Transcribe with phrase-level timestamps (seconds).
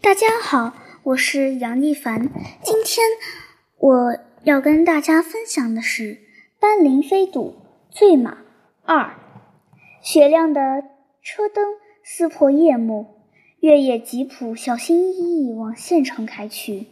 [0.00, 0.72] 大家好，
[1.04, 2.28] 我是杨一凡。
[2.64, 3.06] 今天
[3.78, 6.14] 我要跟大家分享的是
[6.58, 7.54] 《斑羚飞渡
[7.88, 8.38] 醉马
[8.84, 9.04] 二》。
[10.00, 10.82] 雪亮的
[11.22, 11.64] 车灯
[12.02, 13.06] 撕破夜幕，
[13.60, 16.88] 越野吉普小心翼翼往县城开去。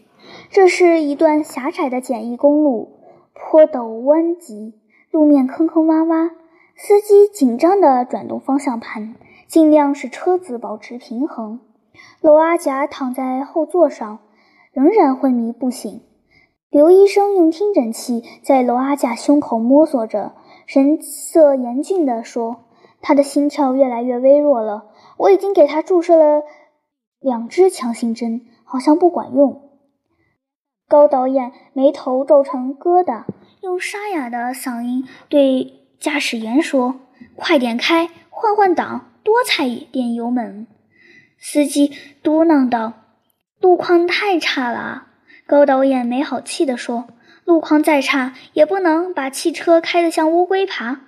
[0.52, 3.00] 这是一段狭窄的简易公路，
[3.34, 4.74] 坡陡弯急，
[5.10, 6.30] 路面坑坑洼洼。
[6.76, 9.16] 司机紧张地转动方向盘，
[9.48, 11.58] 尽量使车子保持平衡。
[12.20, 14.18] 娄阿甲躺在后座上，
[14.72, 16.02] 仍然昏迷不醒。
[16.68, 20.34] 刘医生用听诊器在娄阿甲胸口摸索着，
[20.66, 22.64] 神色严峻地说
[23.02, 24.84] ：“他的心跳越来越微弱了，
[25.16, 26.42] 我已经给他注射了
[27.18, 29.62] 两支强心针，好像不管用。”
[30.88, 33.24] 高导演眉头皱成疙瘩，
[33.62, 36.96] 用沙哑的嗓音对驾驶员说
[37.34, 40.66] ：“快点开，换换挡，多踩一点油门。”
[41.40, 42.92] 司机嘟囔道
[43.60, 45.06] ：“路况太差了啊。”
[45.46, 47.08] 高导演没好气地说
[47.44, 51.00] ：“路况再差，也不能把汽车开得像乌龟爬。”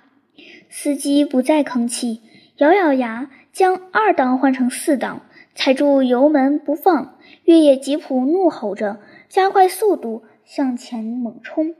[0.69, 2.21] 司机不再吭气，
[2.57, 5.21] 咬咬牙，将二档换成四档，
[5.55, 7.17] 踩住油门不放。
[7.45, 11.75] 越野吉普怒吼着，加快速度向前猛冲。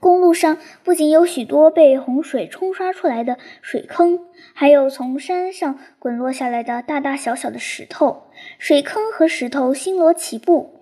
[0.00, 4.20] 公路上不仅有许多被洪水冲刷出来的水坑，
[4.52, 8.24] 还有从山上滚落下来的大大小小的石头。
[8.58, 10.80] 水坑和石头星罗棋布，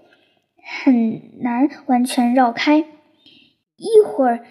[0.84, 2.84] 很难完全绕开。
[3.76, 4.44] 一会儿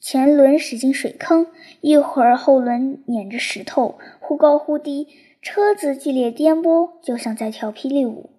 [0.00, 1.48] 前轮驶进水坑，
[1.80, 5.08] 一会儿后轮碾着石头，忽高忽低，
[5.42, 8.30] 车子剧烈颠簸，就像在跳霹雳舞。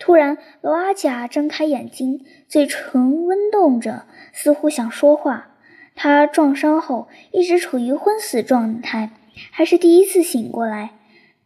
[0.00, 4.06] 突然，罗阿甲睁开眼睛，嘴唇温动着。
[4.32, 5.48] 似乎想说话。
[5.94, 9.10] 他撞伤后一直处于昏死状态，
[9.50, 10.92] 还是第一次醒过来。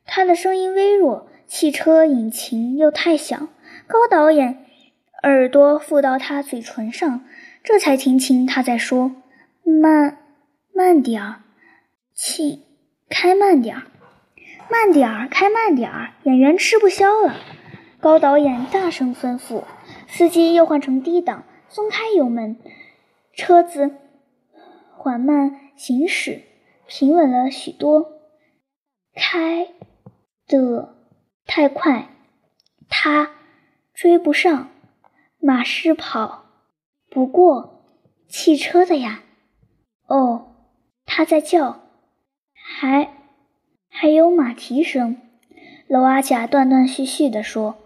[0.06, 3.48] 他的声音微弱，汽车引擎又太响。
[3.88, 4.64] 高导演
[5.24, 7.24] 耳朵附到他嘴唇上，
[7.64, 9.16] 这才听清他在说
[9.64, 10.18] ：“慢，
[10.72, 11.40] 慢点儿，
[12.14, 12.62] 请
[13.08, 13.82] 开慢点儿，
[14.70, 17.34] 慢点儿，开慢点儿，演员吃不消了。”
[18.04, 19.62] 高导演大声吩咐，
[20.06, 21.44] 司机又换成低档。
[21.70, 22.58] 松开油门，
[23.32, 23.96] 车子
[24.94, 26.42] 缓慢行驶，
[26.86, 28.20] 平稳了许多。
[29.14, 29.68] 开
[30.46, 30.94] 的
[31.46, 32.10] 太快，
[32.90, 33.30] 他
[33.94, 34.68] 追不上。
[35.40, 36.44] 马是跑
[37.08, 37.86] 不过
[38.28, 39.22] 汽车的呀。
[40.06, 40.56] 哦，
[41.06, 41.80] 他在叫，
[42.52, 43.14] 还
[43.88, 45.16] 还有马蹄声。
[45.88, 47.76] 娄阿甲断断续续地说：“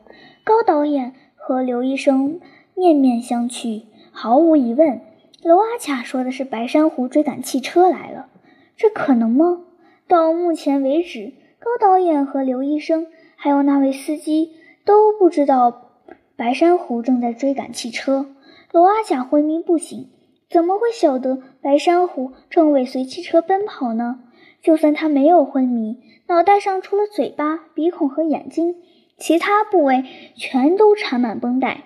[0.48, 2.40] 高导演和刘医生。”
[2.74, 3.82] 面面相觑，
[4.12, 5.00] 毫无疑问，
[5.42, 8.28] 娄阿甲说的是白珊瑚追赶汽车来了。
[8.76, 9.64] 这可能吗？
[10.06, 14.52] 到目前为止，高导演和刘医生还有那位司机
[14.84, 15.90] 都不知道
[16.36, 18.26] 白珊瑚正在追赶汽车。
[18.70, 20.08] 娄阿甲昏迷不醒，
[20.48, 24.20] 怎么会晓得白珊瑚正尾随汽车奔跑呢？
[24.62, 25.96] 就算他没有昏迷，
[26.28, 28.76] 脑袋上除了嘴巴、鼻孔和眼睛，
[29.18, 30.04] 其他部位
[30.36, 31.84] 全都缠满绷带。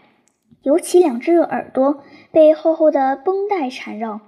[0.63, 4.21] 尤其两只耳朵被厚厚的绷带缠绕，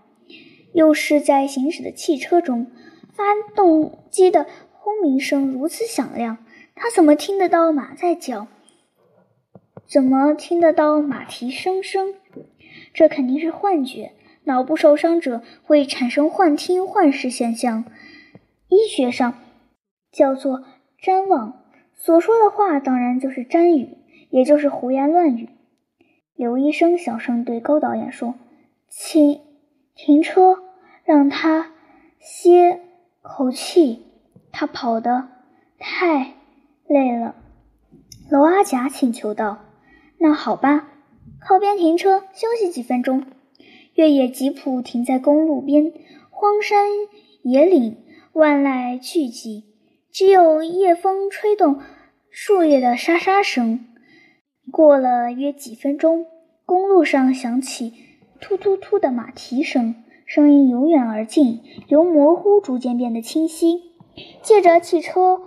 [0.73, 2.73] 又是在行驶的汽车中，
[3.13, 3.23] 发
[3.55, 6.39] 动机的轰鸣声如此响亮，
[6.75, 8.49] 他怎么听得到马在叫？
[9.87, 12.15] 怎么听得到马蹄声声？
[12.93, 14.13] 这肯定是幻觉。
[14.47, 17.85] 脑部受伤者会产生幻听幻视现象，
[18.69, 19.39] 医学上
[20.11, 20.65] 叫做
[21.01, 21.64] 谵妄。
[22.05, 23.97] 所说的话当然就是谵语，
[24.29, 25.49] 也就是胡言乱语。
[26.37, 28.35] 刘医生小声对高导演说
[28.91, 29.41] ：“请
[29.95, 30.59] 停车，
[31.07, 31.73] 让他
[32.21, 32.83] 歇
[33.23, 34.03] 口气。
[34.53, 35.29] 他跑得
[35.79, 36.35] 太
[36.87, 37.37] 累了。”
[38.31, 39.61] 娄阿甲请求道
[40.21, 40.87] ：“那好吧，
[41.41, 43.25] 靠边停车，休息几分钟。”
[43.97, 45.91] 越野吉普停在公路边，
[46.29, 46.87] 荒山
[47.41, 47.97] 野岭，
[48.35, 49.65] 万籁俱寂，
[50.13, 51.81] 只有夜风吹动
[52.37, 53.87] 树叶的沙沙声。
[54.73, 56.27] 过了约几分钟，
[56.67, 57.93] 公路上响起
[58.41, 59.95] 突突突的马蹄声，
[60.27, 63.83] 声音由远而近，由模糊逐渐变得清晰。
[64.43, 65.43] 借着汽车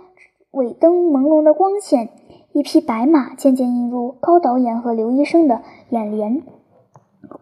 [0.52, 2.08] 尾灯朦胧的光线，
[2.54, 5.60] 一匹白马渐渐映入高导演和刘医生的
[5.90, 6.42] 眼帘。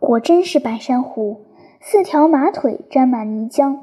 [0.00, 1.42] 果真是白珊瑚，
[1.80, 3.78] 四条马腿沾满泥浆，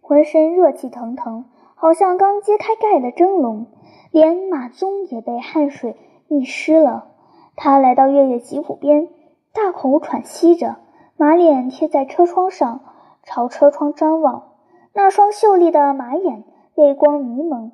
[0.00, 1.44] 浑身热气腾腾，
[1.74, 3.66] 好像刚揭开盖的蒸笼，
[4.12, 5.96] 连马鬃也被汗水
[6.28, 7.08] 浸湿了。
[7.56, 9.08] 他来到越野吉普边，
[9.52, 10.76] 大口喘息着，
[11.16, 12.84] 马脸贴在车窗上，
[13.24, 14.52] 朝车窗张望。
[14.94, 16.44] 那双秀丽的马眼，
[16.74, 17.72] 泪光迷蒙，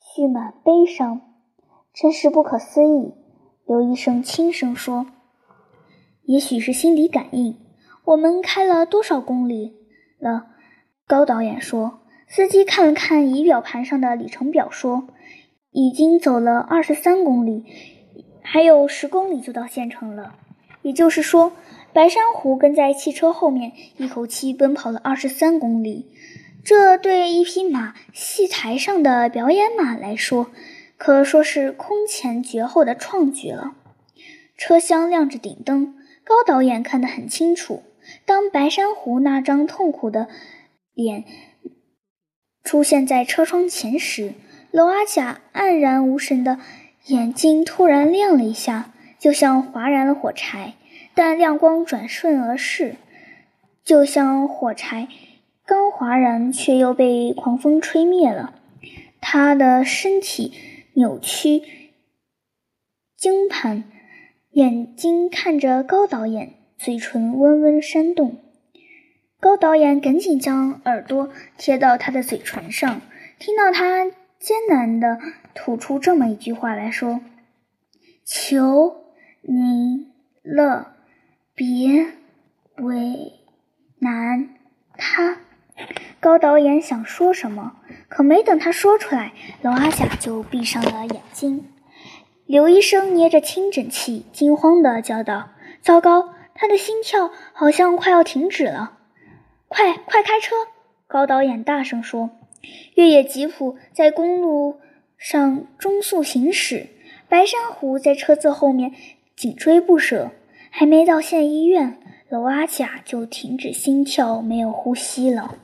[0.00, 1.20] 蓄满悲伤。
[1.92, 3.14] 真是不可思议。
[3.66, 5.06] 刘医生轻声说
[6.22, 7.58] ：“也许是心理感应。”
[8.04, 9.74] 我们开了多少公里
[10.20, 10.46] 了？
[11.08, 11.98] 高导演说。
[12.28, 15.04] 司机看了看仪表盘上的里程表，说
[15.76, 17.62] ：“已经走了二十三公里，
[18.40, 20.34] 还有十公里就到县城了。”
[20.80, 21.52] 也就是说，
[21.92, 26.10] 白珊瑚跟在汽车后面，一口气奔跑了二十三公里。
[26.64, 30.50] 这对一匹马戏台上的表演马来说，
[30.96, 33.74] 可说是空前绝后的创举了。
[34.56, 35.94] 车厢亮着顶灯，
[36.24, 37.82] 高导演看得很清楚。
[38.24, 40.28] 当白珊瑚那张痛苦的
[40.94, 41.24] 脸
[42.64, 44.32] 出现在车窗前时，
[44.76, 46.58] 娄阿甲黯然无神的
[47.06, 50.74] 眼睛突然亮了一下，就像划燃了火柴，
[51.14, 52.96] 但亮光转瞬而逝，
[53.82, 55.08] 就像火柴
[55.64, 58.60] 刚划燃却又被狂风吹灭了。
[59.18, 60.52] 他的身体
[60.92, 61.62] 扭曲、
[63.16, 63.84] 惊盘，
[64.50, 66.52] 眼睛看着高导演。
[66.76, 68.36] 嘴唇微微扇动，
[69.40, 73.00] 高导演赶紧将耳朵贴到他的嘴唇上，
[73.38, 75.18] 听到他艰难地
[75.54, 77.20] 吐出这么一句话来说
[78.24, 79.04] ：“求
[79.42, 80.12] 您
[80.42, 80.94] 了，
[81.54, 82.06] 别
[82.76, 83.32] 为
[83.98, 84.50] 难
[84.96, 85.38] 他。”
[86.20, 87.76] 高导演想说什么，
[88.08, 91.68] 可没等他说出来，娄阿甲就闭上了眼睛。
[92.46, 95.50] 刘医生捏着听诊器，惊慌地叫道
[95.82, 98.96] ：“糟糕！”他的心跳好像快要停止了，
[99.68, 100.56] 快快开车！
[101.06, 102.30] 高导演大声说。
[102.94, 104.80] 越野吉普在公路
[105.18, 106.88] 上中速行驶，
[107.28, 108.92] 白珊瑚在车子后面
[109.34, 110.30] 紧追不舍。
[110.70, 111.98] 还没到县医院，
[112.28, 115.56] 娄阿甲就停止心跳，没有呼吸了。